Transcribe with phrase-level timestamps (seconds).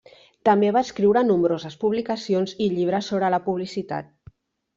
[0.47, 4.11] També va escriure nombroses publicacions i llibres sobre la publicitat.